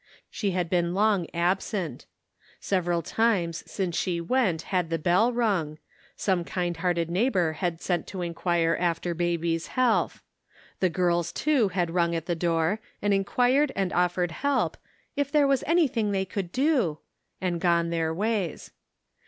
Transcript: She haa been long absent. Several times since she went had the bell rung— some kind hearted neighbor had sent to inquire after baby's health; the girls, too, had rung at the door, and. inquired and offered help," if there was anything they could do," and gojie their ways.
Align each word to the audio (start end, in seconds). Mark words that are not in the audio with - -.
She 0.31 0.53
haa 0.53 0.63
been 0.63 0.95
long 0.95 1.27
absent. 1.31 2.07
Several 2.59 3.03
times 3.03 3.63
since 3.71 3.95
she 3.95 4.19
went 4.19 4.63
had 4.73 4.89
the 4.89 4.97
bell 4.97 5.31
rung— 5.31 5.77
some 6.15 6.43
kind 6.43 6.75
hearted 6.77 7.07
neighbor 7.11 7.51
had 7.53 7.79
sent 7.83 8.07
to 8.07 8.23
inquire 8.23 8.75
after 8.79 9.13
baby's 9.13 9.67
health; 9.77 10.23
the 10.79 10.89
girls, 10.89 11.31
too, 11.31 11.67
had 11.67 11.91
rung 11.91 12.15
at 12.15 12.25
the 12.25 12.33
door, 12.33 12.79
and. 12.99 13.13
inquired 13.13 13.71
and 13.75 13.93
offered 13.93 14.31
help," 14.31 14.75
if 15.15 15.31
there 15.31 15.45
was 15.45 15.63
anything 15.67 16.09
they 16.11 16.25
could 16.25 16.51
do," 16.51 16.97
and 17.39 17.61
gojie 17.61 17.91
their 17.91 18.11
ways. 18.11 18.71